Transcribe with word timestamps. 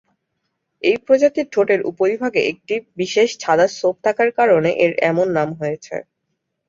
এই 0.83 0.97
প্রজাতিটির 1.05 1.51
ঠোঁটের 1.53 1.81
উপরিভাগে 1.91 2.41
একটি 2.51 2.75
বিশেষ 2.97 3.29
সাদা 3.39 3.67
ছোপ 3.77 3.95
থাকার 4.05 4.29
কারণে 4.39 4.69
এর 4.83 4.91
এমন 5.09 5.27
নাম 5.37 5.49
হয়েছে। 5.59 5.95